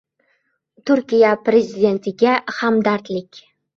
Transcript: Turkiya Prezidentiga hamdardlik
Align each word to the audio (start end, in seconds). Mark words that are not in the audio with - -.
Turkiya 0.91 1.33
Prezidentiga 1.49 2.33
hamdardlik 2.61 3.45